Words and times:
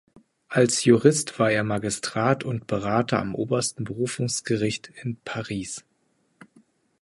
Als 0.47 0.83
Jurist 0.83 1.37
war 1.37 1.51
er 1.51 1.63
Magistrat 1.63 2.43
und 2.43 2.65
Berater 2.65 3.19
am 3.19 3.35
Obersten 3.35 3.83
Berufungsgericht 3.83 4.91
in 5.03 5.17
Paris. 5.17 5.85